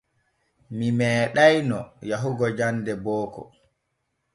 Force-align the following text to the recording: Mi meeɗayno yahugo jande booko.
Mi 0.77 0.87
meeɗayno 0.97 1.79
yahugo 2.09 2.45
jande 2.57 2.93
booko. 3.03 3.41